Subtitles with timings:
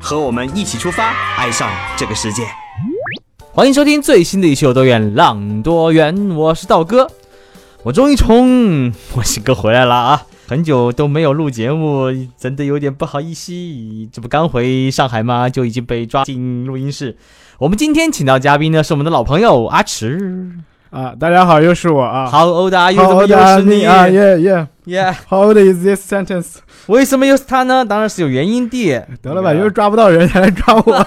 [0.00, 2.42] 和我们一起出发，爱上这个世界。
[3.52, 7.10] 欢迎收听最新的一期《有多远浪多远》，我是道哥，
[7.82, 10.22] 我终于从墨西哥回来了啊！
[10.46, 12.06] 很久都没有录节目，
[12.38, 13.52] 真的有点不好意思。
[14.12, 15.48] 这不刚回上海吗？
[15.48, 17.16] 就已经被抓进录音室。
[17.58, 20.52] 我们今天请到嘉宾呢，是我们的老朋友阿池。
[20.90, 22.30] 啊，大家好，又是我啊。
[22.30, 24.66] How old are you？How 怎么又是你 you 啊？Yeah yeah。
[24.86, 26.58] Yeah，How old is this sentence？
[26.86, 27.84] 为什么又是他呢？
[27.84, 29.04] 当然是有原因的。
[29.20, 31.04] 得了吧，又是抓不到人才来抓我。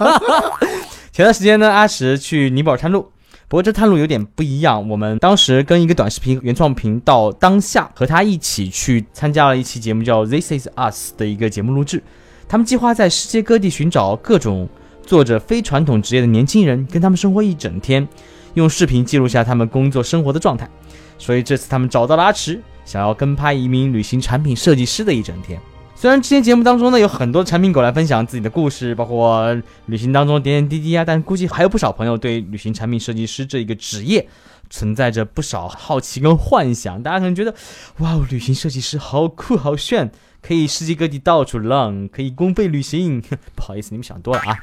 [1.14, 3.10] 前段时间呢，阿石去尼泊尔探路，
[3.48, 4.88] 不过这探路有点不一样。
[4.90, 12.04] 我们当时跟一个短视频原创频道当下和他一起去参加了一期节目，叫《This Is Us》的一个节目录制。
[12.50, 14.68] 他们计划在世界各地寻找各种
[15.06, 18.06] 做着非传统职业的年轻人，跟他们生活一整天，
[18.54, 20.70] 用视频记录下他们工作生活的状态。
[21.18, 25.60] 所以这次他们找到了阿池，想要跟拍一名旅行产品设计师的一整天。
[25.96, 29.54] 虽然之前节目当中呢有很多产品狗来分享自己的故事，包括
[29.88, 34.26] 旅行当中点点滴滴啊，但估计还有不少朋友对旅行产品设计师这一个职业
[34.70, 37.04] 存在着不少好奇跟幻想。
[37.04, 37.54] 大家可能觉得，
[37.98, 40.10] 哇，哦，旅行设计师好酷好炫，
[40.42, 43.22] 可以世界各地到处浪，可以公费旅行。
[43.54, 44.58] 不好意思，你们想多了啊！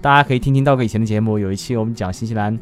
[0.00, 2.58] 大家可以听听道哥以前的节目，有一期我们讲新西兰。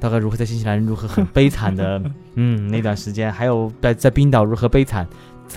[0.00, 2.00] 道哥如何在新西兰如何很悲惨的，
[2.34, 5.06] 嗯，那段时间，还有在在冰岛如何悲惨，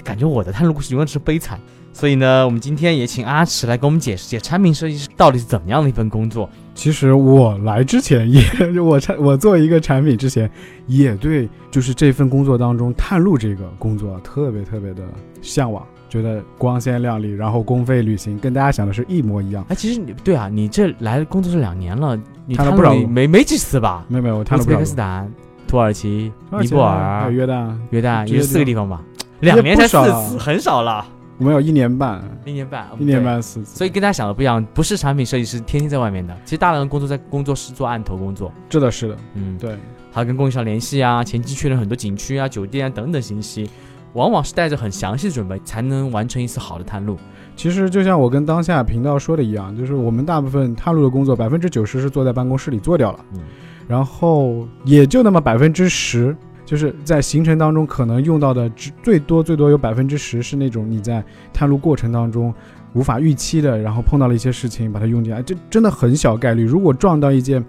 [0.04, 1.60] 感觉我的探路故事永远是悲惨。
[1.94, 6.50] 所以呢，我们今天也请阿池来给我们解释解产品设计师到底是怎么样的一份工作。
[6.74, 8.42] 其实我来之前也，
[8.80, 10.50] 我产我做一个产品之前，
[10.88, 15.04] 也对就是这份工作当中探路这个工作特别特别的
[15.42, 19.66] 向往，觉得光鲜亮丽，然后公费旅行，跟大家想的是一模一样。
[19.70, 24.04] 哎，其实你对啊，你这来工作是两年了，你探探了不少没没几次吧？
[24.10, 24.82] 没有没有，我探乌兹别了。
[24.82, 25.32] 不少路克斯坦、
[25.66, 26.30] 土耳其、
[26.60, 29.02] 尼泊还有尔、约旦，约旦，也就四个地地方吧，
[29.40, 31.06] 两年才四次，很少了，
[31.38, 33.24] 我们有一年半，一年半，一年。
[33.24, 39.78] 半四次，所以跟大家想的不一样，不是产品设计师天天在外面的，其实大量的工作在工作室做案头工作，是的，是的，嗯，对。
[40.14, 43.70] 还要跟供应商联系啊，前期确认很多景区啊、酒店啊等等信息，
[44.14, 47.18] 往往是带着很详细的准备才能完成一次好的探路。
[47.56, 53.40] 其实就像我跟当下频道说的一样，就是我们大部分探路的工作，百分之九十是坐在办公室里做掉了，嗯，
[53.88, 56.36] 然后也就那么百分之十，
[56.66, 61.24] 就是在行程当中可能用到的只最多最多有百分之十是那种你在
[61.54, 62.54] 探路过程当中
[62.94, 66.64] 无法预期的，然后碰到了一些事情把它用进来，这真的很小概率。
[66.64, 67.64] 如果撞到一件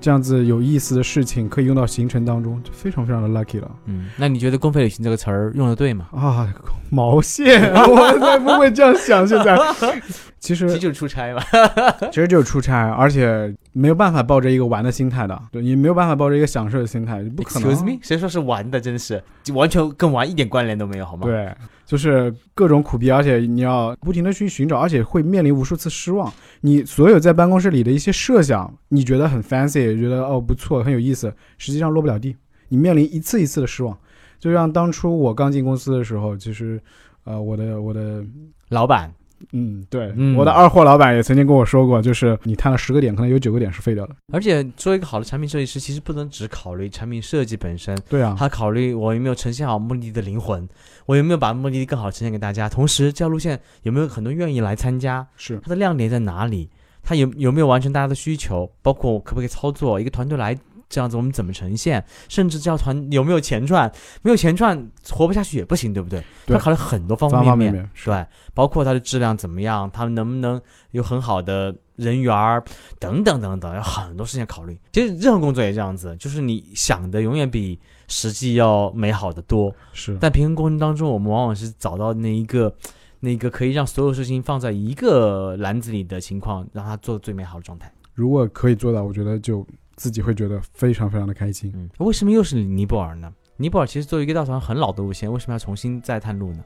[0.00, 6.06] 这样子有意思的事情，可以用到行程当中，就非常非常的 lucky 了嗯，那你觉得“公费旅行”这个词儿用的对吗？
[6.12, 6.48] 啊！
[6.90, 9.26] 毛线， 我才不会这样想。
[9.26, 9.58] 现在
[10.40, 11.42] 其实其实就是出差嘛。
[12.10, 17.70] 其实就是出差，而且没有办法抱着一个玩的心态的，对你没有办法抱着一个享受的心态，不可能。
[17.74, 18.80] Excuse me，谁说是玩的？
[18.80, 21.52] 真的是，就完全跟玩一点关联都没有，好吗？，对，
[21.88, 26.30] 就是各种苦逼，而且你要不停的去寻找，而且会面临无数次失望。
[26.60, 32.36] 你所有在办公室里的一些设想，你觉得很 fancy，觉得哦不错，很有意思，实际上落不了地，
[32.68, 33.96] 你面临一次一次的失望。
[34.38, 36.78] 就像当初我刚进公司的时候，其实，
[37.24, 38.22] 呃，我的我的
[38.68, 39.10] 老板，
[39.52, 44.14] 嗯，对，嗯我的二货老板也曾经跟我说过，就是你探了十个点，可能有九个点是废掉的。
[44.32, 50.68] 而且做一个好的产品设计师，其实不能只考虑产品设计本身，对啊，还考虑我有没有呈现好目的地的灵魂，
[51.06, 56.68] 我有没有把目的地更好地呈现给大家，同时这条路线有没有很多愿意来参加，是它的亮点在哪里？
[57.02, 58.70] 它有有没有完成大家的需求？
[58.82, 60.54] 包括我可不可以操作一个团队来
[60.88, 62.04] 这样子，我们怎么呈现？
[62.28, 63.90] 甚至这条团有没有钱赚？
[64.22, 66.22] 没有钱赚，活不下去也不行，对不对？
[66.46, 70.60] 对要考虑很多方方方面面对，包括它的质量怎么样，他们能不能
[70.92, 72.62] 有很好的人缘儿，
[72.98, 74.78] 等等等等，有很多事情考虑。
[74.92, 79.74] 其实任何工作也这样子，就是你想的永远比实际要美好的多。
[79.92, 82.74] 是，但平衡过程当中，我们往往是找到那一个。
[83.20, 87.92] 那个可以让所有事情放在一个篮子里的情况，让它做最美好的状态。
[88.14, 89.66] 如果可以做到，我觉得就
[89.98, 91.72] 自己会觉得非常非常的开心。
[91.74, 93.30] 嗯，为什么又是尼泊尔呢？
[93.56, 96.60] 尼泊尔其实作为一个稻草人很老的路线，为什么要重新再探路呢？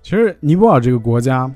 [0.00, 1.52] 其实尼泊尔这个国家，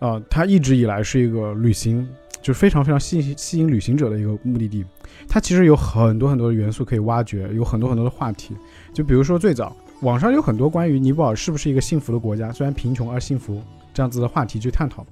[0.00, 2.06] 呃，它一直以来是一个旅行，
[2.42, 4.84] 就是非常非常吸引吸引旅行者的一个目的地。
[5.26, 8.54] 它其实有很多很多的元素可以挖掘，有很多很多的话题。
[8.92, 13.62] 就比如说最早网上有很多关于尼泊尔是不是一个幸福的国家，虽然贫穷而幸福
[13.94, 15.04] 这样子的话题去探讨。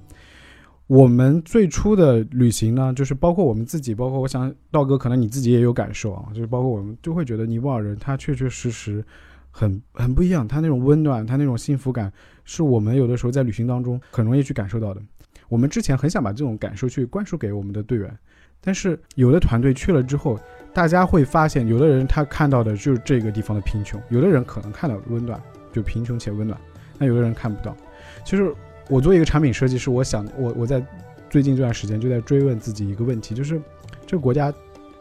[0.87, 9.03] 我们最初的旅行呢，就是包括我们自己，包括我想道哥，可能你自己也有感受啊，就是包括我们就会觉得尼泊尔人他确确实实
[9.51, 12.09] 很很不一样，他那种温暖，他那种幸福感，
[12.45, 15.01] 是我们有的时候在旅行当中很容易去感受到的。
[15.49, 18.17] 我们之前很想把这种感受去灌输给我们的队员，
[18.61, 20.39] 但是有的团队去了之后，
[20.73, 25.37] 大家会发现，有的人他看到的就是这个地方的贫穷，有的人可能看到温暖，
[25.73, 26.57] 就贫穷且温暖，
[26.97, 27.75] 那有的人看不到。
[28.23, 28.55] 其实。
[28.89, 30.81] 我作为一个产品设计师，我想我我在
[31.29, 33.61] 最近这段时间就在追问自己一个问题，就是
[34.05, 34.53] 这个国家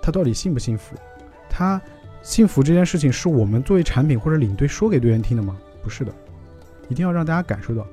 [0.03, 0.97] 它到底幸不幸福？
[1.49, 1.81] 它
[2.21, 5.57] 幸福这件事情是我们作为产品或者领队说给队员听的吗？
[5.83, 6.13] 不是的，
[6.89, 7.87] 一定要让大家感受到。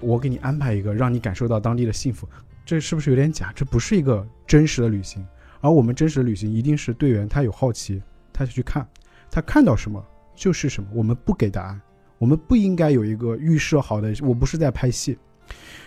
[0.00, 2.28] 我给你安排一个让你感受到当地的幸福，
[2.64, 3.50] 这是不是有点假？
[3.56, 5.26] 这不是一个真实的旅行。
[5.60, 8.02] 而我们真实的旅行一定是队员他有好奇，
[8.32, 8.86] 他就去看，
[9.30, 10.04] 他看到什么
[10.36, 10.88] 就是什么。
[10.92, 11.80] 我们不给答案，
[12.18, 14.14] 我们不应该有一个预设好的。
[14.20, 15.18] 我不是在拍戏。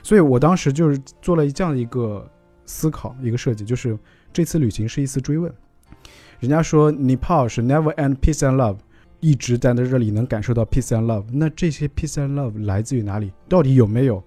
[0.04, 2.30] 所以我当时就是做了这样的一个
[2.66, 3.98] 思考，一个设计，就是
[4.34, 5.52] 这次旅行是一次追问。
[6.40, 8.78] 人家说 Nepal 是 Never End Peace and Love，
[9.20, 11.26] 一直在在这里能感受到 Peace and Love。
[11.32, 13.32] 那这些 Peace and Love 来自于哪里？
[13.48, 14.24] 到底有没有？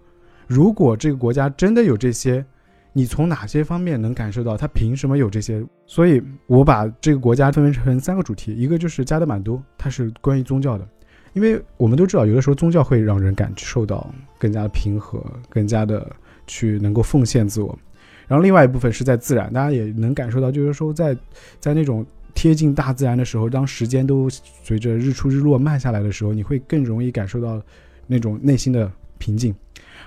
[0.46, 2.44] 如果这个国家真的有这些，
[2.92, 4.56] 你从哪些方面能感受到？
[4.56, 5.64] 它凭什么有这些？
[5.86, 10.88] 所以我把这个国家分为成三个主题，一个就是加德满都，它是关于宗教的。
[11.34, 16.10] 因为我们都知道，有的时候宗教会让人感受到更加的平和，更加的
[16.46, 17.78] 去能够奉献自我。
[18.26, 21.14] 然后另外一部分是在自然，大家也能感受到，就是说在
[21.60, 27.60] 在那种贴近大自然的时候，当时间都随着日出日落慢下来的时候，你会更容易感受到
[28.06, 29.54] 那种内心的平静。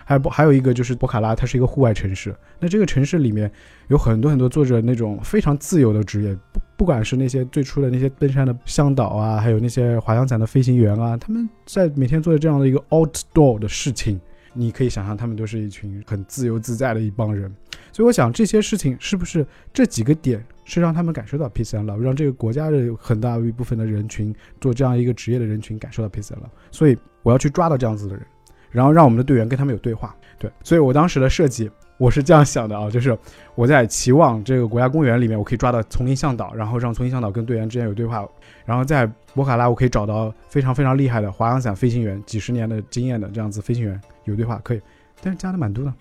[0.04, 2.34] 还有还有一个就是博卡拉，它是一个户外城市。
[2.60, 3.52] 那这个城市里面
[3.90, 6.36] 有很多很多做着那种非常自由的职业，
[6.78, 14.22] 不管是那些最初的那些登山的向导啊，还有那些滑翔伞的飞行员啊，他们在每天做着这样的一个 outdoor 的事情，
[14.54, 17.52] 你可以想象他们都是一群很自由自在的一帮人。
[17.92, 26.52] 所以我想这些事情是不是这几个点是让他们感受到 peace and love，让这个国家的很大一部分的人群做这样一个职业的人群感受到 peace and love。
[26.72, 28.24] 所以我要去抓到这样子的人。
[28.70, 33.18] 然后让我们的队员跟他们有对话，对，所以我当时的设计我是这样想的啊，就是
[33.56, 38.28] 我在期望这个国家公园里面，我可以抓到丛林向导，然后让丛林向导跟队员之间有对话，
[38.66, 44.82] 然后在博卡拉我可以找到非常非常厉害的滑翔伞飞行员，几十年的经验的这样子飞行员有对话可以，
[45.22, 45.94] 但是加德满都呢，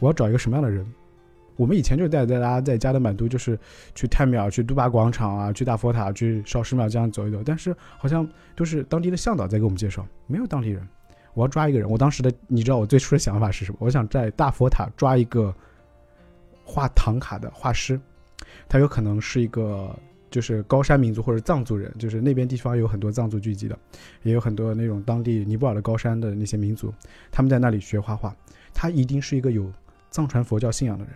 [0.00, 0.84] 我要找一个什么样的人？
[1.56, 3.58] 我们以前就带带大家在加德满都，就是
[3.94, 10.86] 去太庙、去杜巴广场啊，去大佛塔、去烧石庙这样走一走，但是好像都是当地的向导在给我们介绍，没有当地人。
[11.36, 13.76] 我要抓一个人，我当时的你知道我最初的想法是什么？
[13.82, 15.54] 我想在大佛塔抓一个
[16.64, 18.00] 画唐卡的画师，
[18.66, 19.94] 他有可能是一个
[20.30, 23.78] 就是高山民族或者藏族人，就是那边地方有很多藏族聚集的，
[24.22, 26.90] 也有很多那种当地尼泊尔的高山的那些民族，
[27.30, 28.34] 他们在那里学画画。
[28.72, 29.70] 他一定是一个有
[30.10, 31.12] 藏传佛教信仰的人，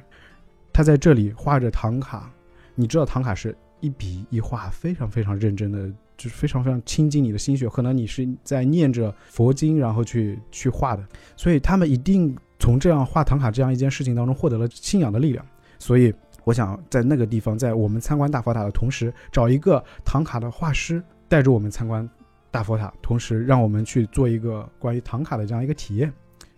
[0.71, 2.31] 他在这里画着唐卡，
[2.75, 5.91] 你知道唐卡是一笔一画非常非常认真的。
[6.21, 11.03] 就是非常非常亲近你的心血，可能你是在念着佛经，然后去去画的，
[11.35, 15.43] 所以他们一定从这样画唐卡这样一件事情当中获得了信仰的力量。
[15.79, 16.13] 所以
[16.45, 22.07] 我想在那个地方，在我们参观大佛塔的同时，找一个唐卡的画师带着我们参观
[22.51, 26.13] 大佛塔，同时让我们去做一个关于唐卡的这样一个体验。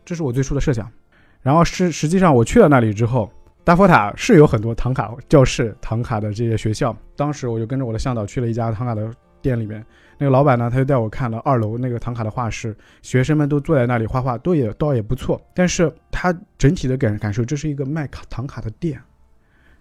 [0.05, 0.91] 这是我最初的设想。
[1.41, 3.31] 然后是实际上我去了那里之后，
[3.63, 6.97] 大佛塔是有很多唐卡教室、唐卡的这些学校。
[7.15, 9.09] 当时我就跟着我的向导去了一家唐卡的。
[9.43, 9.85] 店里面
[10.19, 15.41] 那个老板呢，他就带我看了二楼那个唐卡的画室，学生们都坐在那里画画，都也倒也不错。
[15.53, 19.03] 但是他整体的感感受，这是一个卖卡唐卡的店，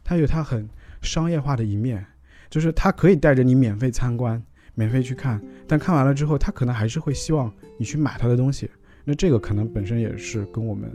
[0.03, 0.68] 它有它很
[1.01, 2.03] 商业化的一面，
[2.50, 4.41] 就是他可以带着你免费参观，
[4.74, 8.70] 免费去看，但看完了之后，他可能还是会希望你去买他的东西。
[9.06, 10.91] 那这个可能本身也是跟我们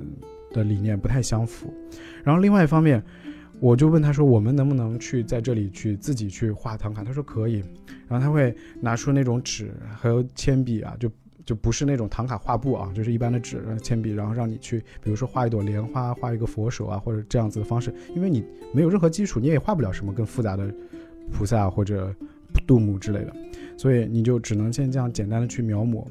[0.53, 1.73] 的理念不太相符。
[2.25, 3.03] 然后另外一方面。
[3.59, 7.65] 我就问他说：“我们能不能去在这里去自己去画唐卡？”他说可以。
[8.07, 11.11] 然后他会拿出那种纸和铅笔啊，就
[11.45, 17.93] 就不是那种唐卡画布啊，就是一般的纸、铅笔，然后让你去，比如说画一朵莲花，画一个佛手啊，或者这样子的方式。
[18.15, 20.73] 因为你没有任何基础，你也画不了什么更复杂的
[21.33, 22.15] 菩萨或者
[22.67, 23.35] 杜母之类的，
[23.77, 26.07] 所以你就只能先这样简单的去描摹。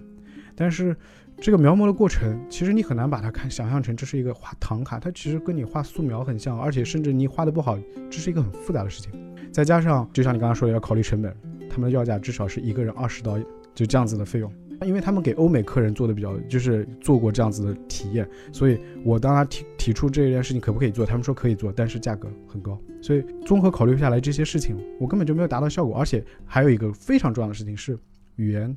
[0.55, 0.95] 但是。
[1.41, 7.77] 这个描摹的过程，其实你很难把它看想象成这是一个画唐卡，它其实跟你画素描很像，而且甚至你画的不好，
[8.09, 9.11] 这是一个很复杂的事情。
[9.51, 11.35] 再加上，就像你刚刚说的，要考虑成本，
[11.69, 13.37] 他们的要价至少是一个人二十刀，
[13.73, 14.51] 就这样子的费用。
[14.85, 22.77] 因为他们给欧美客人做的比较，就是做过这样子的体验，所以我当他提提出这件事情可不可以做，他们说可以做，但是价格很高。
[23.01, 27.97] 所以综合考虑下来，这些事情我根本就没有达到效果，而且还有一个非常重要的事情是
[28.37, 28.75] 语言。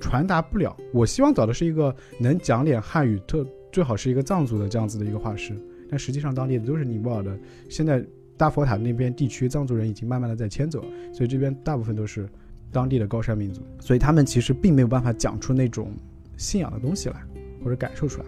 [0.00, 0.76] 传达不了。
[0.92, 5.54] 我希望找的是一个能讲点汉语，特最好是一个藏族的这样子的一个画师。
[5.90, 7.38] 但实际上当地的都是尼泊尔的。
[7.68, 8.04] 现在
[8.36, 12.28] 大佛塔那边地区藏族人已经慢慢的在迁走，所以这边大部分都是
[12.72, 15.92] 当地的高山民族，所以他们其实并没有办法讲出那种
[16.36, 17.22] 信仰的东西来，
[17.62, 18.26] 或者感受出来。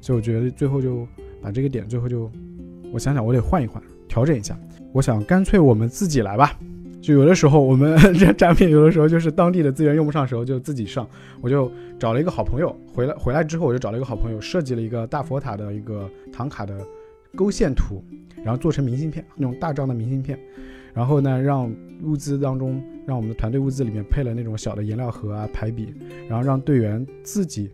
[0.00, 1.08] 所以我觉得最后就
[1.40, 2.30] 把这个点最后就，
[2.92, 4.58] 我想想我得换一换，调整一下。
[4.92, 6.58] 我想干脆我们自己来吧。
[7.06, 11.08] 就有的时候我们 这展品有的时候就是当地的资源用不上时候就自己上，
[11.40, 11.70] 我就
[12.00, 16.76] 找了一个好朋友回来回来之后我就找了一个好朋友设计了一个大佛塔的一个唐卡的
[17.36, 18.02] 勾线图，
[18.42, 20.36] 然后做成明信片那种大张的明信片，
[20.92, 21.72] 然后呢让
[22.02, 25.94] 物资当中让我们的团队物资里面配了那种小的颜料盒啊排笔，
[26.28, 27.70] 然后让队员自己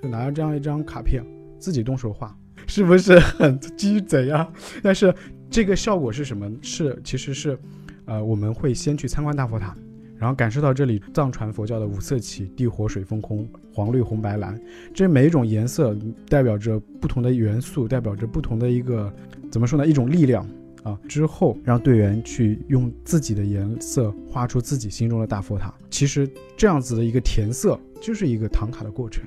[0.00, 1.24] 就拿着这样一张卡片
[1.58, 2.32] 自己动手画，
[2.68, 4.48] 是不是很鸡贼啊？
[4.80, 5.12] 但是
[5.50, 6.48] 这个效果是什么？
[6.62, 7.58] 是其实是。
[8.06, 9.76] 呃，我们会先去参观大佛塔，
[10.16, 14.58] 然后感受到这里藏传佛教的五色旗：地、火、水、风、空，黄、绿、红、白、蓝。
[14.94, 15.96] 这每一种颜色
[16.28, 19.12] 代表着不同的元素，代表着不同的一个
[19.50, 19.86] 怎么说呢？
[19.86, 20.48] 一种力量
[20.82, 20.98] 啊。
[21.08, 25.74] 之后让队员去用自己的颜色画出自己心中的大佛塔。
[25.90, 29.24] 其实这样子的一个填色就是一个唐卡的过程。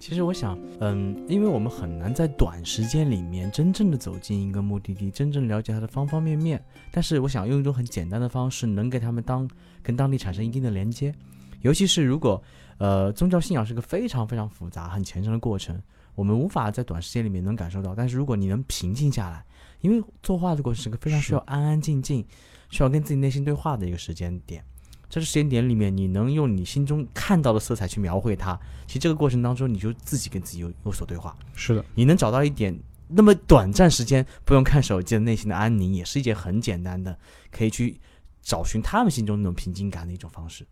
[0.00, 6.60] 其实我想，嗯，因为我们很难在短时间里面真正的走进一个目的地，真正了解它的方方面面。
[6.90, 9.48] 但是我想用一种很简单的方式，能给他们当
[9.82, 11.14] 跟当地产生一定的连接。
[11.60, 12.42] 尤其是如果，
[12.78, 15.78] 呃，宗教信仰是个非常非常复杂、很虔诚的过程，
[16.14, 17.94] 我们无法在短时间里面能感受到。
[17.94, 19.44] 但是如果你能平静下来，
[19.82, 22.26] 因为作画的过程是个非常需要安安静静，
[22.70, 24.64] 需要跟自己内心对话的一个时间点。
[25.10, 28.58] 在这时间点里面，你能用你心中看到的色彩去描绘它。
[28.86, 31.36] 其实这个过程当中，你就自己跟自己有有所对话。
[31.54, 37.18] 是的，你能找到一点那么短暂时间不用看手机的内心的安宁，也是一件很简单的，
[37.50, 37.98] 可以去
[38.40, 40.64] 找寻他们心中那种平静感的一种方式。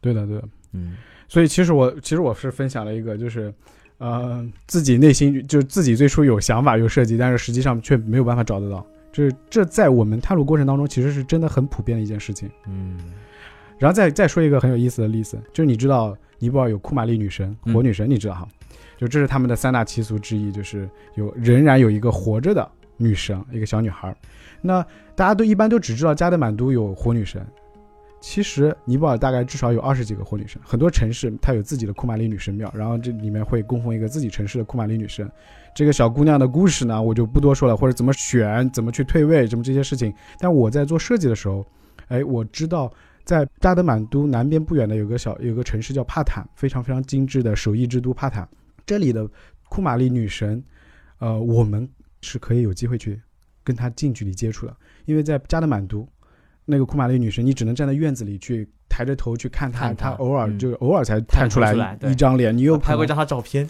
[0.00, 0.96] 对的，对的，嗯。
[1.26, 3.52] 所以其实我其实我是分享了一个，就是
[3.98, 8.86] 呃自己内心就是自己最初有想法有设计，但是实际上却没有办法找得到。
[9.12, 12.48] 就是这在我们探路过程当中，其实是真的很普遍的一件事情。
[12.68, 12.96] 嗯。
[13.82, 18.46] 然后再再说一个很有意思的例子，就是你知道尼泊尔有库玛丽女神、火女神，你知道哈？
[18.96, 24.14] 就这是他们的三大习俗之一，就是有仍然有一个活着的女神，一个小女孩。
[24.60, 24.86] 那
[25.16, 27.44] 大家都一般都只知道加德满都有火女神，
[28.20, 35.28] 其实尼泊尔大概至少有二十几个火女神，很多城市它有自己的库玛丽女神庙，然后这里面会供奉一个自己城市的库玛丽女神。
[35.74, 40.14] 这个小姑娘的故事呢，我就不多说了，或者怎么选、怎么去退位、怎么这些事情。
[40.38, 41.66] 但我在做设计的时候，
[42.06, 42.88] 哎，我知道。
[43.24, 48.48] 在加德满都南边不远的有个小有个城市叫帕坦，非常非常精致的手艺之都帕坦。
[48.84, 49.28] 这里的
[49.68, 50.62] 库玛丽女神，
[51.18, 51.88] 呃，我们
[52.20, 53.20] 是可以有机会去
[53.62, 56.06] 跟她近距离接触的，因为在加德满都，
[56.64, 63.68] 那个库玛丽女神，你只能站在院子里去抬着头去看她，她偶尔就偶尔才探出来一张脸，你又拍过一张她照片。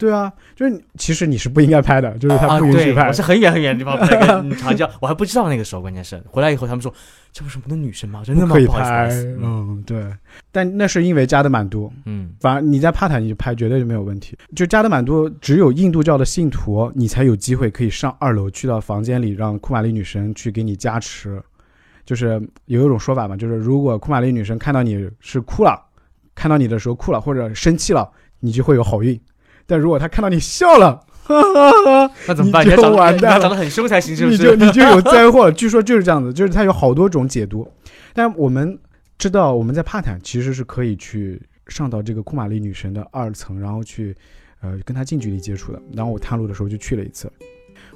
[0.00, 3.06] 对啊，就是其实你是不应该拍的，就是他不允许拍。
[3.06, 6.90] 我是很远很远的地方拍个长焦，我还不知道那个时候，关键是回来以后他们说
[7.30, 8.22] 这不是我们的女神吗？
[8.24, 8.54] 真的吗？
[8.54, 9.10] 可以拍，
[9.42, 10.02] 嗯，对。
[10.50, 14.34] 但那是因为加德满都，嗯，反而你在帕坦你就拍绝对就没有问题。
[14.56, 21.38] 就加德满都只有印度教的信徒，你才有机会可以上二楼去到房间里，让库玛丽女神去给你加持。
[22.06, 25.78] 就是有一种说法嘛，就是如果库玛丽女神看到你是哭了，
[26.34, 29.20] 看到你的时候哭了或者生气了，你就会有好运。
[29.70, 32.66] 但如果他看到你笑了，哈哈哈那怎么办？
[32.66, 33.40] 你就完蛋了。
[33.40, 34.36] 长得很凶才行，是不是？
[34.36, 35.48] 你就你就有灾祸。
[35.48, 37.70] 据说就是这样子，就是它有好多种解读。
[38.12, 38.76] 但我们
[39.16, 44.16] 知道，我们在帕坦其实是可以去上到这个库玛丽女神的二层，然后去
[44.60, 45.80] 呃跟她近距离接触的。
[45.94, 47.30] 然后我探路的时候就去了一次，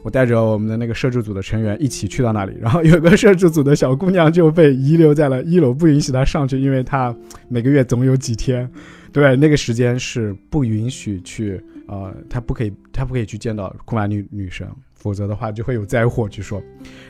[0.04, 7.12] 我带着我们的那个摄制组的成员一起去到那里，然后有个摄制组的小姑娘就被遗留在了一楼，不允许她上去，因为她
[7.48, 8.70] 每个月总有几天。
[9.14, 16.28] 对，那个时间是不允许去，呃，他不可以，他不可以去见到库玛女女神，否则的话就会有灾祸。
[16.28, 16.60] 据说，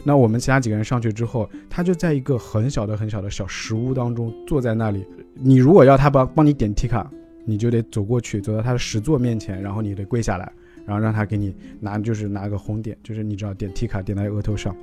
[0.04, 5.02] 那我们其他几个人上去之后，他就在一个很小的、很小的小石屋当中坐在那里。
[5.32, 7.10] 你如果要他帮帮你点 T 卡，
[7.46, 10.52] 你就得走过去，走到他的石座面前，然后你得跪下来，
[10.84, 14.76] 然后让他给你拿，就是拿个红点，就是你知道点 T 卡点在额头上。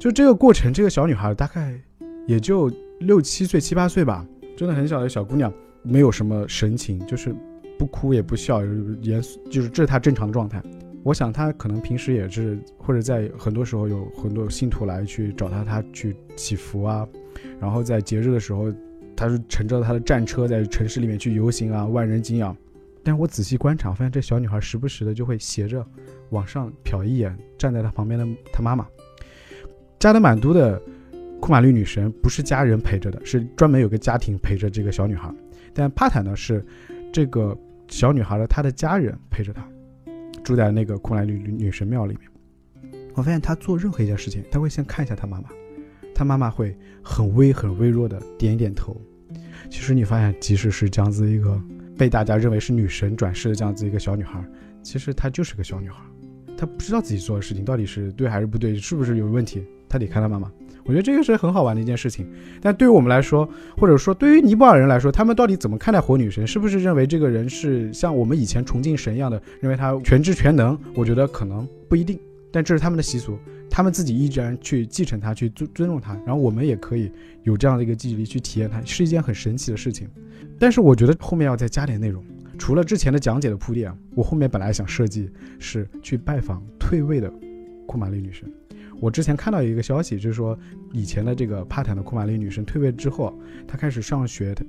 [0.00, 1.80] 就这个过程，这个小女孩大概
[2.26, 4.26] 也就六七岁、七八岁吧，
[4.56, 5.52] 真的很小的小姑娘。
[5.82, 7.34] 没有什么神情，就是
[7.78, 8.62] 不哭也不笑，
[9.00, 10.62] 严肃，就是这是他正常的状态。
[11.02, 17.08] 我想他可能平时也是，或者在很多时候有很多信徒来去找他，他去祈福啊。
[17.58, 18.70] 然后在节日的时候，
[19.16, 22.54] 他是乘着他的战车在城市里面去游行啊，万人敬仰。
[23.02, 25.82] 但我仔细观察，发现这小女孩时不时的就会斜着
[26.28, 28.86] 往上瞟一眼，站在他旁边的他妈妈。
[29.98, 30.78] 加德满都的
[31.40, 35.32] 库玛丽女神不是家人陪着的，是专门有个家庭陪着这个小女孩。
[35.74, 36.64] 但帕坦呢是
[37.12, 37.56] 这个
[37.88, 39.66] 小女孩的她的家人陪着她，
[40.42, 42.92] 住在那个库兰女女神庙里面。
[43.14, 45.48] 我发现她做任何一件事情，她会先看一下她妈妈，
[46.14, 48.96] 他妈妈会很微很微弱的点一点头。
[49.68, 51.60] 其实你发现，即使是这样子一个
[51.96, 54.42] 被大家认为是女神转世的这样子一个小女孩，
[54.82, 56.02] 其实她就是个小女孩，
[56.56, 60.50] 她不知道自己做的事情到底是对还是不对，是不是有问题，她得看她妈妈。
[60.90, 62.26] 我觉得这个是很好玩的一件事情。
[62.60, 66.44] 但对于我们来说，或者说对于尼泊尔人来说，他们到底怎么看待火女神？
[66.44, 70.76] 是不是认为这个人是像我们以前崇敬神一样的，认为他全知全能？
[70.96, 72.18] 我觉得可能不一定。
[72.52, 73.38] 但这是他们的习俗，
[73.70, 76.14] 他们自己依然去继承它，去尊尊重它。
[76.26, 77.08] 然后我们也可以
[77.44, 80.08] 有这样的一个记忆力去体验它，是一件很神奇的事情。
[80.58, 82.24] 但是我觉得后面要再加点内容，
[82.58, 85.30] 除了之前的讲解的铺垫，我后面本来想设计
[85.60, 87.32] 是去拜访退位的
[87.86, 88.52] 库玛丽女神。
[89.00, 90.56] 我之前看到一个消息，就是说
[90.92, 93.32] 以前的这个帕坦的库玛丽女神退位之后，
[93.66, 94.62] 她开始上学，她，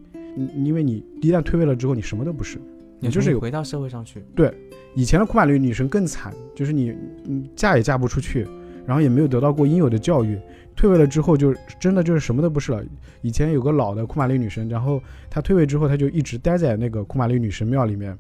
[0.56, 2.58] 因为你一旦退位了之后，你什么都不是，
[3.00, 4.24] 你就是回到社会上去。
[4.34, 4.54] 对，
[4.96, 6.96] 以前的库玛丽女神更惨，就是你，
[7.26, 8.48] 你嫁也嫁不出去，
[8.86, 10.40] 然后也没有得到过应有的教育，
[10.78, 12.82] 退位了之后就真的就是什么都不是了。
[13.22, 18.18] 以前有个老的库玛丽女神，然后她退位之后，她就一直待在那个库玛丽女神庙里面，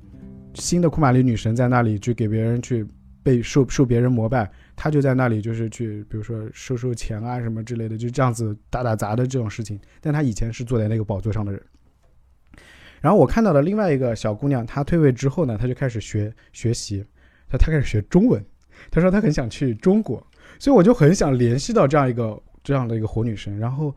[0.55, 2.85] 新的库玛丽女神在那里去给别人去
[3.23, 4.51] 被受受别人膜拜。
[4.75, 9.79] 他就在那里，就是去，比如说收收钱啊什么之类的，就这样子打打杂的这种事情。
[9.99, 11.61] 但他以前是坐在那个宝座上的人。
[12.99, 17.05] 然后我看到了另外一个小姑娘，她退位之后呢，她就开始学学习，
[17.49, 18.43] 她她开始学中文。
[18.89, 20.25] 她说她很想去中国，
[20.59, 23.95] 所以我就很想联系到这样一个这样的一个活女神，然后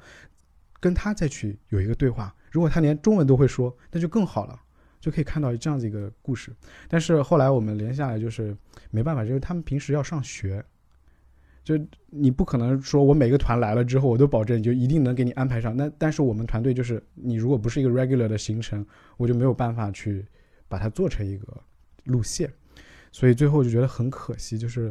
[0.80, 2.34] 跟她再去有一个对话。
[2.50, 4.60] 如果她连中文都会说，那就更好了。
[5.04, 6.50] 就可以看到这样子一个故事，
[6.88, 8.56] 但是后来我们连下来就是
[8.90, 10.64] 没办法，就是他们平时要上学，
[11.62, 15.76] 就你不可能说我每个团来了之后我都保证就一定能给你安排上。
[15.76, 18.86] 那但是我们团队就是你如果不是一个 regular 的行程，
[19.18, 20.24] 我就没有办法去
[20.68, 21.62] 把它做成一个
[22.04, 22.50] 路线，
[23.12, 24.90] 所以最后就觉得很可惜，就是。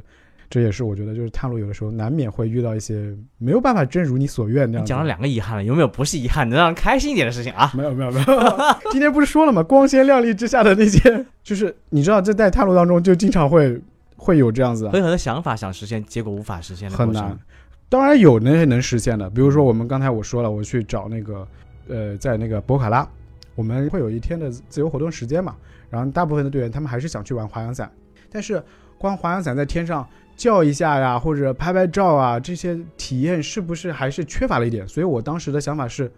[0.54, 4.86] 这也是我觉得，就是探路有的时候难免会遇到一些没有办法真如你所愿那样。
[4.86, 7.72] 讲了两个遗憾了，有没有不是遗憾，能让人开心一点的事情啊？
[7.74, 8.26] 没有没有没有，
[8.94, 9.64] 今天不是说了吗？
[9.64, 13.82] 光鲜亮丽之下的那些，就是你知道，这在探路当中就经常会
[14.16, 17.36] 会有这样子，会有很多想法想实现，结果无法实现的很难。
[17.90, 21.48] 当然有那些能实现的，比如说我们刚才我说了，我去找那个
[21.88, 23.08] 呃，在那个博卡拉，
[23.56, 25.56] 我们会有一天的自由活动时间嘛，
[25.90, 27.92] 然后大部分的队员他们还是想去玩滑翔伞，
[28.32, 28.64] 但是
[29.00, 30.08] 光滑翔伞在天上。
[30.36, 34.88] 叫一下呀，或者拍拍照啊，这些体验是不是还是缺乏了一点？
[34.88, 36.12] 所以我当时的想法是，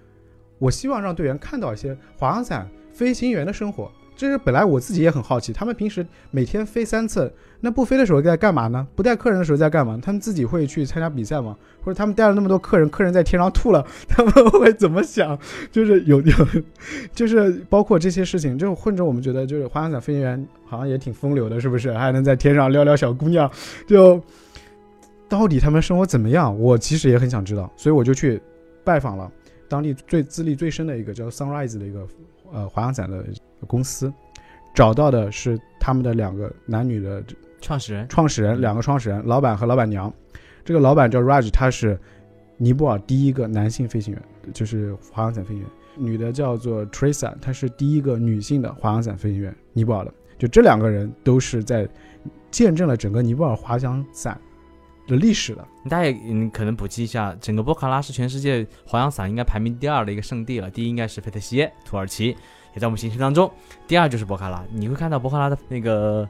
[0.58, 3.92] 我希望让队员看到一些滑翔伞飞行员的生活。
[4.16, 8.88] 这是本来我自己也很好奇，他们平时每天飞三次，那不飞的时候在干嘛呢？
[8.96, 10.00] 不带客人的时候在干嘛？
[10.02, 11.58] 他们自己会去参加比赛吗？
[11.84, 15.38] 或者他们带了那么多客人，客人在天上吐了， 他们会怎么想？
[15.72, 16.34] 就是有有，
[17.14, 21.92] 就是包括这些事情，就混着我们觉得，就是滑翔伞飞行员好像也挺风流的，是不是？
[21.94, 23.52] 还能在天上撩撩小姑娘，
[23.86, 24.22] 就
[25.28, 26.58] 到底他们生活怎么样？
[26.58, 28.42] 我其实也很想知道，所以我就去
[28.84, 29.30] 拜访了
[29.68, 32.08] 当地最资历最深的一个叫 Sunrise 的一个
[32.56, 33.24] 呃滑翔伞的。
[33.68, 34.14] 公司
[34.76, 37.24] 找到的是他们的两个男女的
[37.62, 40.14] 创始人，创始人两个创始人，老板和老板娘。
[40.64, 42.00] 这个老板叫 Raj，他是
[42.58, 45.70] 尼泊尔第一个男性飞行员，就是滑翔伞飞行员。
[45.98, 50.14] 女的叫做 Teresa，她是第一个女性的滑翔伞飞行员，尼泊尔的。
[50.38, 51.88] 就这两个人都是在
[52.52, 54.40] 见证了整个尼泊尔滑翔伞
[55.08, 55.68] 的历史了。
[55.90, 62.36] 大家也嗯可能补记一下，整个波卡拉是全世界滑翔伞应该排名第二的一个圣地了，第一应该是费特西耶，土耳其。
[62.74, 63.50] 也在我们行程当中，
[63.88, 66.28] 第二就是博卡拉，你会看到博卡拉的那个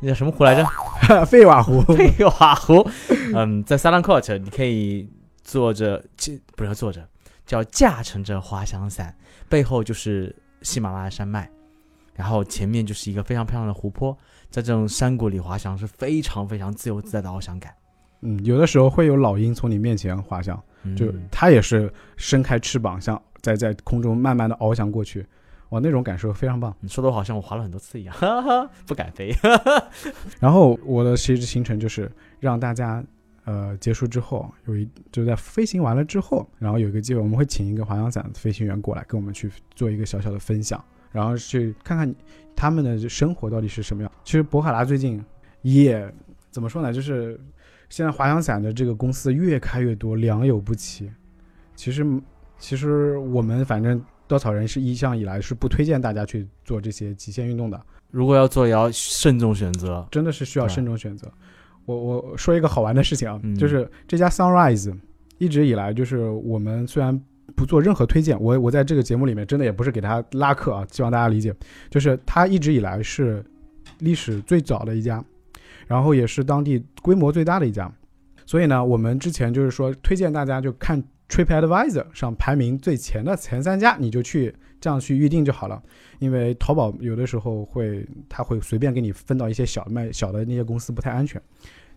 [0.00, 0.66] 那叫什么湖来着？
[1.26, 1.80] 费瓦湖。
[1.94, 2.84] 费瓦湖。
[3.32, 5.08] 嗯，在萨兰克特，你可以
[5.44, 6.04] 坐着，
[6.56, 7.08] 不是坐着，
[7.46, 9.16] 叫驾乘着滑翔伞，
[9.48, 11.48] 背后就是喜马拉雅山脉，
[12.22, 14.16] 然后前面就是一个非常漂亮的湖泊，
[14.48, 17.74] 在这种山谷里滑翔是非常非常自由自在的翱翔感。
[18.20, 20.62] 嗯，有的时候会有老鹰从你面前滑翔，
[20.96, 23.20] 就它也是伸开翅膀像。
[23.40, 25.26] 在在空中慢慢的翱翔过去，
[25.70, 26.72] 哇，那种感受非常棒。
[26.78, 29.34] 你说的我好像我滑了很多次一样，哈哈，不敢飞。
[30.38, 32.08] 然后我的实际行程就是
[32.38, 33.02] 让大家，
[33.44, 40.80] 呃，结束之后有一就在飞行完了之后，然后有一个机会，我们会请一个滑翔伞飞行员过来跟我们去做一个小小的分享，
[41.12, 42.12] 然后去看看
[42.56, 44.10] 他们的生活到底是什么样。
[44.24, 45.24] 其实博卡拉最近
[45.60, 46.12] 也
[46.50, 46.92] 怎么说呢？
[46.92, 47.38] 就是
[47.88, 51.10] 现在滑翔伞的这个公司越开越多，良莠不齐。
[51.76, 52.04] 其实。
[52.58, 57.80] 其实我们反正稻草人是一向以来是不推荐大家去做这些极限运动的。
[58.08, 61.28] 如果要做，也要慎重选择，真的是需要慎重选择。
[61.86, 64.96] 我我说一个好玩的事情啊，就是这家 Sunrise
[65.38, 67.20] 一直以来就是我们虽然
[67.54, 71.54] 不做任何推荐，我我在这个节目里面真的也不是给他拉客啊，希望大家理解，
[71.90, 73.44] 就是他一直以来是
[73.98, 75.24] 历史最早的一家。
[75.88, 77.92] 然后也是当地规模最大的一家。
[78.46, 85.82] 所以呢，我们之前就是说推荐大家就看 TripAdvisor 上排名最前的前三家，你就去这样去预定就好了。
[86.18, 91.42] 因为淘宝有的时候会，他会随便给你分到一些小卖小的那些公司不太安全。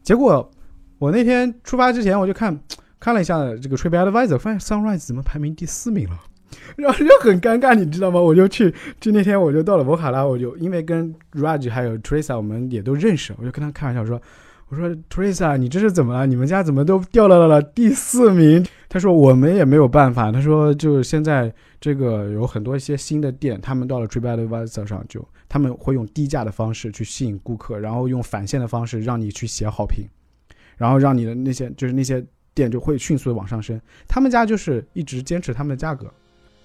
[0.02, 0.52] 结果
[0.98, 2.60] 我那天出发之前我就看
[3.06, 6.20] 看了一下这个 TripAdvisor，发现 Sunrise 怎么排名第四名了，
[6.76, 8.20] 然后就很尴尬，你知道吗？
[8.20, 14.20] 我就去就那天我就到了博卡拉，我就因为跟 Raj 还有 Teresa 我们也都认识，我就跟他开玩笑说。
[14.70, 16.26] 我说 Teresa，你这是怎么了？
[16.26, 18.66] 你们家怎么都掉到了第四名？
[18.90, 20.32] 他说我们也没有办法。
[20.32, 30.04] 他说就现在这个有很多一些新的店，他们到了 TripAdvisor 上就他们会用低价的方式去吸引顾客，然后用返现的方式让你去写好评，
[30.78, 33.80] 然后让你的那些就是那些店就会迅速的往上升。
[34.08, 36.12] 他们家就是一直坚持他们的价格，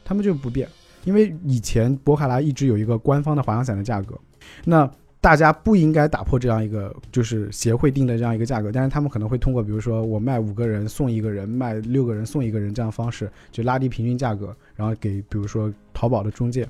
[0.02, 0.66] 他们就不变，
[1.04, 4.18] 因为以前博卡拉一直有一个官方的滑翔伞的价格，
[4.64, 4.90] 那。
[5.22, 16.66] 大家不应该打破这样一个就是协会定的这样一个价格，但是他们可能会通过比如说我卖五个人送一个人，卖六个人送一个人这样方式，就拉低平均价格，然后给比如说淘宝的中介，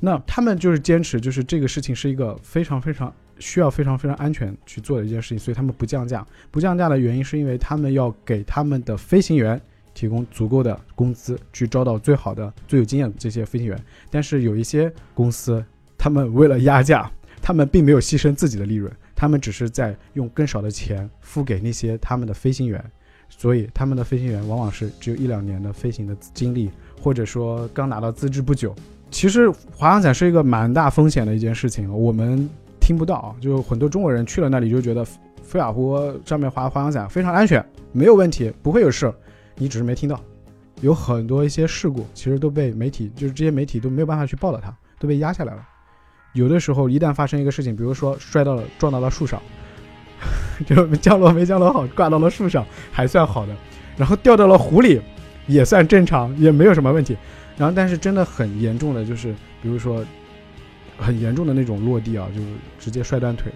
[0.00, 6.26] 那他们就是坚持就是这个事情是一个非常非常需要非常非常安全去做的一件事情，所以他们不降价。
[6.50, 9.60] 不降价的原因是因为他们要给他们的飞行员
[9.92, 13.78] 提供足够的工资，去招到最好的、最有经验的这些飞行员。
[14.10, 15.64] 但是有一些公司，
[15.96, 17.10] 他们为了压价。
[17.46, 22.82] 他们并没有牺牲自己的利润，他们只是在用更少的钱付给那些他们的飞行员，
[23.28, 26.70] 所以他们的飞行员往往是只有一两年的飞行的经历，
[27.02, 28.74] 或者说刚拿到资质不久。
[29.10, 32.48] 其实滑翔伞是一个蛮大风险的一件事情，我们
[32.84, 35.02] 听不到啊，就很多中国人去了那里就觉得
[35.42, 39.10] 飞尔湖上面滑滑翔伞非常安全，没有问题，不会有事，
[39.56, 40.20] 你只是没听到，
[40.82, 45.66] 有很多一些事故其实都被媒体，就是这些媒体都没有办法去报道它，都被压下来了。
[46.34, 49.40] 有的时候，一旦发生一个事情，比如说摔到了、撞到了树上，
[50.66, 53.56] 就降落没降落好，挂到了树上还算好的，
[53.96, 55.00] 然后掉到了湖里
[55.46, 57.16] 也算正常，也没有什么问题。
[57.56, 60.04] 然后，但是真的很严重的，就是比如说
[60.98, 62.46] 很严重的那种落地啊，就是
[62.78, 63.52] 直接摔断腿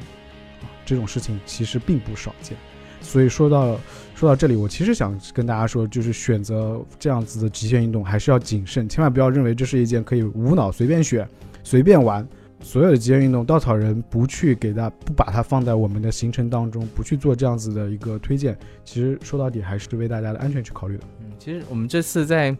[0.62, 2.56] 啊，这种事情其实并不少见。
[3.00, 3.78] 所以说到
[4.14, 11.28] 说到这里，我其实想跟大家说，就是选择这样子的极限运动还是要谨慎，千万不要认为这是一件可以无脑随便选、
[11.62, 12.26] 随便玩。
[12.60, 21.04] 所有的极限运动，稻草人不去给他不把它放在我们的行程当中，不去做这样子的一个推荐，其实说到底还是为大家的安全去考虑的。
[21.20, 22.50] 嗯，其实我们这次在，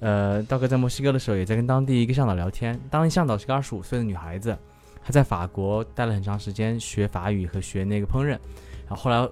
[0.00, 2.78] 呃，道哥在墨西哥的时候，也在跟当地一个向导聊天。
[2.90, 4.56] 当地向导是个二十五岁的女孩子，
[5.04, 9.28] 她在法国待了很长时间，学法语和学那个烹饪，然后后来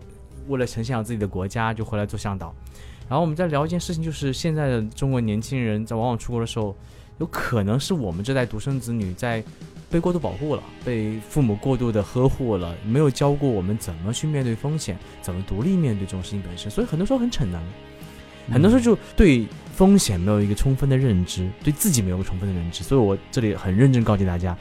[0.47, 2.55] 为了呈现好自己的国家，就回来做向导。
[3.09, 6.77] 然后我们在聊一件事情，就是现在的中国年轻人在往往出国的时候，
[7.19, 9.43] 有可能是我们这代独生子女在。
[9.91, 17.59] 被过度保护了，被父母过度的呵护了，没有教过我们怎么去面对风险，怎么独立面对这种事情本身，所以很多时候很逞能，
[18.51, 22.83] 很多时候就对风险没有一个充分的认知，对自己没有个充分的认知。
[22.83, 24.57] 所以我这里很认真告诫大家，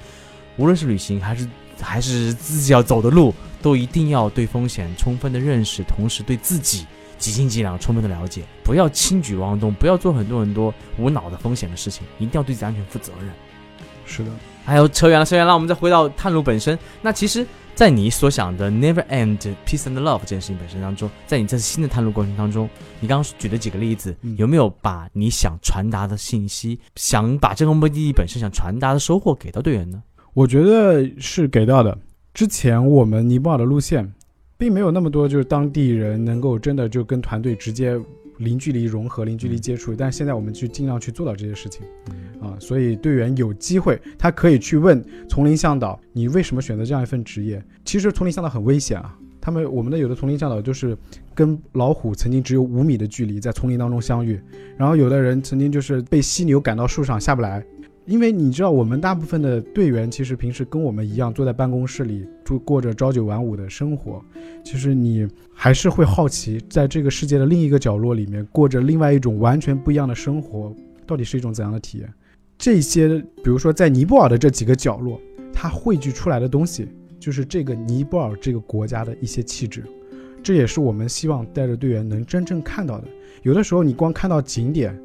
[0.57, 1.47] 无论是旅行还是
[1.81, 6.85] 还是自己要走的路，都一定要对风险充分的认识，同时对自己
[7.17, 13.29] 几斤几两充分的了解，不要轻举妄动，不要做很多很多无脑的风险的事情，一定要对自己安全负责任。
[14.05, 14.31] 是的。
[14.65, 16.77] 还有扯远了，扯远了，我们再回到探路本身。
[17.01, 17.47] 那其实，
[17.77, 22.67] 在你所想的 never end peace and love 这件事情本身当中，在你这次新的探路过程当中，
[22.99, 30.01] 你刚刚举的几个例子，有没有把你想传达的信息，想把这个目的地本身想传达的收获给到队员呢？
[30.33, 31.95] 我觉得是给到的。
[32.33, 34.11] 之前我们尼泊尔的路线，
[34.57, 37.95] 并没有那么多就是当地人能够真的就跟团队直接。
[38.37, 41.85] 零距离融合，零距离接触，但现在我们去尽量去做到这些事情，
[42.41, 47.63] 啊，所以队员有机会，他可以去问丛林向导，你为什么选择这样一份职业？
[47.83, 50.97] 其实丛林向导很危险啊，他们我们的有的丛林向导就是
[51.33, 54.39] 跟老虎曾经只有五米的距离在丛林当中相遇，
[54.77, 57.65] 然后有的人曾经就是被犀牛赶到树上下不来。
[58.07, 64.23] 因为你知道，我们大部分的队员其实平时跟我们一样，坐在办公室里，住过着朝九晚五的生活。
[64.63, 70.73] 其实你还是会好奇，在这个世界的另一个角落里面，过着另外一种完全不一样的生活，
[71.05, 72.09] 到底是一种怎样的体验？
[72.57, 73.09] 这些，
[73.43, 75.19] 比如说在尼泊尔的这几个角落，
[75.51, 76.87] 它汇聚出来的东西，
[77.19, 79.83] 就是这个尼泊尔这个国家的一些气质。
[80.41, 83.07] 这也是我们希望带着队员能真正看到的。
[83.43, 84.97] 有的时候，你光看到景点。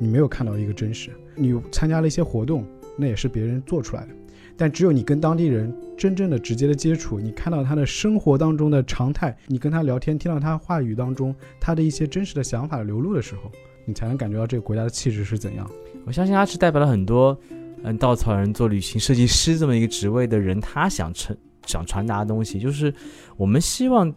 [0.00, 2.64] 你没有看到一个真实，你参加了一些活动，
[2.96, 4.08] 那也是别人做出来的。
[4.56, 13.52] 但只有你跟当地人真正的直接的接触，你看到他的生活当中的常态，你跟他聊天，听到他话语当中他的一些真实的想法流露的时候，
[13.84, 15.70] 你才能感觉到这个国家的气质是怎样。
[16.04, 17.38] 我相信阿驰代表了很多，
[17.84, 22.92] 嗯，稻草人做旅行设计师这么一个职位的人，他想成想传达的东西，就是
[23.36, 24.12] 我们希望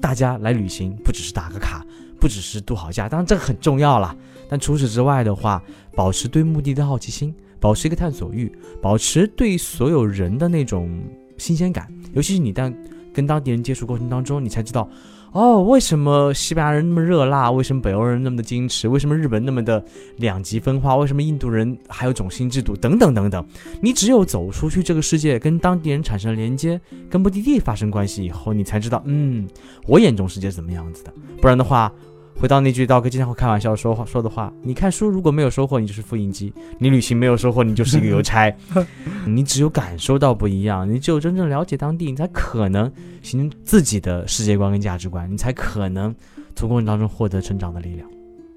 [0.00, 1.86] 大家来旅行，不只是打个卡，
[2.24, 4.16] 不只是度好假，当然这个很重要啦。
[4.48, 5.62] 但除此之外的话，
[5.94, 10.88] 保持对目的的好奇心，保持一个探索欲，保持对所有人的那种
[11.36, 12.74] 新鲜感，尤其是你当
[13.12, 14.88] 跟当地人接触过程当中，你才知道。
[15.32, 17.50] 哦，为什么西班牙人那么热辣？
[17.50, 18.88] 为什么北欧人那么的矜持？
[18.88, 19.84] 为什么日本那么的
[20.16, 20.96] 两极分化？
[20.96, 22.74] 为什么印度人还有种姓制度？
[22.74, 23.46] 等等等等。
[23.82, 29.46] 你只有走出去这个世界，跟当地人产生连接，跟目的地发生关系以后，你才知道，嗯，
[29.86, 31.12] 我眼中世界怎么样子的。
[31.42, 31.92] 不然的话。
[32.36, 38.54] 回到那句道哥经常会开玩笑说话说的话，你看书如果没有收获，你就是复印机；你旅行没有收获，你就是一个邮差。
[39.24, 42.90] 你只有感受到不一样，你只有真正了解当地，你才可能
[43.22, 46.14] 形成自己的世界观跟价值观，你才可能
[46.54, 48.06] 从过程当中获得成长的力量。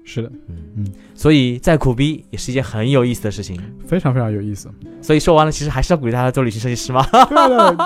[0.04, 4.68] 是的，嗯嗯，所以再苦逼也是一件很有意思的事情，非常非常有意思。
[5.00, 7.06] 所以说完了，其实还是要鼓励大家做旅行设计师吗？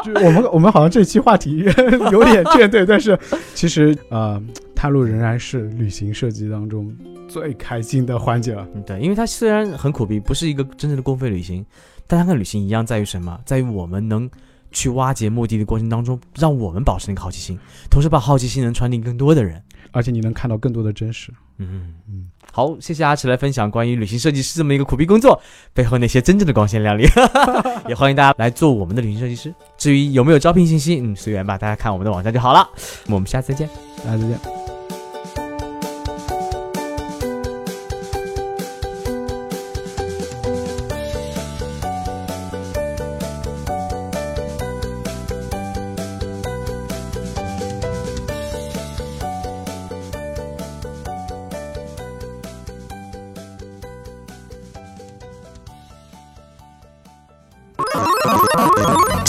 [0.04, 1.58] 对的，我们我们好像这期话题
[2.10, 3.18] 有点倦对，但是
[3.54, 4.42] 其实呃。
[4.82, 6.92] 探路仍然是旅行设计当中
[7.28, 8.66] 最开心的环节了。
[8.74, 11.64] 嗯，对，因为它虽然很苦逼，不是一个真正的公费旅行，
[12.08, 13.38] 但它跟旅行一样，在于什么？
[13.46, 14.28] 在于我们能
[14.72, 17.56] 去挖掘目的的过程当中，让我们保持那个好奇心，
[17.88, 21.32] 同时把好奇心能传递更多的人，而且你能看到更多的真实。
[21.58, 25.40] 嗯嗯，好，谢谢阿驰来分享关于旅行设计师这么一个苦逼工作
[25.72, 27.04] 背后那些真正的光鲜亮丽，
[27.86, 29.54] 也欢迎大家来做我们的旅行设计师。
[29.78, 32.68] 至于有没有招聘信息，嗯，随缘吧，大家看我们的网站就好了。
[33.06, 33.70] 我们下次再见，
[34.04, 34.61] 大家再见。